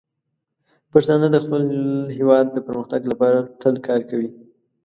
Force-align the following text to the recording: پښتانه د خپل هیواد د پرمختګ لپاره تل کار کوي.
پښتانه 0.91 1.27
د 1.31 1.37
خپل 1.43 1.63
هیواد 2.17 2.45
د 2.51 2.57
پرمختګ 2.67 3.01
لپاره 3.11 3.39
تل 3.61 3.75
کار 3.87 4.01
کوي. 4.09 4.29